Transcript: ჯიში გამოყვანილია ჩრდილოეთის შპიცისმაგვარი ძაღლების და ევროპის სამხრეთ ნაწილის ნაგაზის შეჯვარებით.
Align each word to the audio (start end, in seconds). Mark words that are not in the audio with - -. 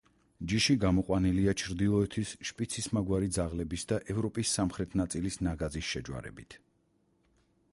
ჯიში 0.51 0.75
გამოყვანილია 0.83 1.51
ჩრდილოეთის 1.63 2.31
შპიცისმაგვარი 2.51 3.29
ძაღლების 3.35 3.85
და 3.91 3.99
ევროპის 4.15 4.55
სამხრეთ 4.59 4.97
ნაწილის 5.03 5.39
ნაგაზის 5.49 5.91
შეჯვარებით. 5.91 6.57